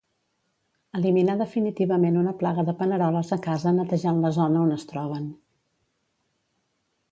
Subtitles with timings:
[0.99, 5.31] Eliminar definitivament una plaga de paneroles a casa netejant la zona on es troben